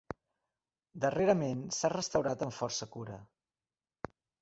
Darrerament 1.03 1.63
s'ha 1.81 1.93
restaurat 1.97 2.45
amb 2.49 2.59
força 2.63 2.91
cura. 2.99 3.23